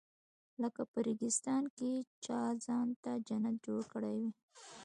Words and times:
لکه 0.61 0.81
په 0.91 0.97
ریګستان 1.07 1.63
کې 1.77 1.91
چا 2.25 2.41
ځان 2.65 2.87
ته 3.03 3.11
جنت 3.27 3.55
جوړ 3.67 3.81
کړی 3.93 4.15
وي. 4.21 4.31